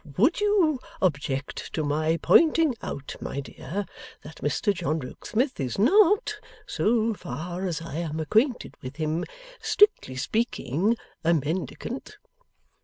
[0.17, 3.85] Would you object to my pointing out, my dear,
[4.23, 9.25] that Mr John Rokesmith is not (so far as I am acquainted with him),
[9.61, 12.17] strictly speaking, a Mendicant.